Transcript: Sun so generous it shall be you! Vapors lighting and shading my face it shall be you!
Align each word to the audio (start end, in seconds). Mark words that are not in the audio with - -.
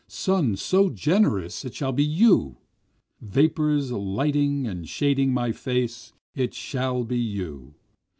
Sun 0.07 0.55
so 0.55 0.89
generous 0.89 1.63
it 1.63 1.75
shall 1.75 1.91
be 1.91 2.03
you! 2.03 2.57
Vapors 3.21 3.91
lighting 3.91 4.65
and 4.65 4.89
shading 4.89 5.31
my 5.31 5.51
face 5.51 6.11
it 6.33 6.55
shall 6.55 7.03
be 7.03 7.19
you! 7.19 7.75